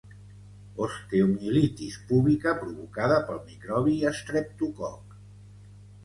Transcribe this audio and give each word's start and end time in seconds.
Osteomielitis 0.83 1.97
púbica 2.11 2.53
provocada 2.61 3.19
pel 3.27 3.37
microbi 3.51 3.93
estreptococ. 4.13 5.13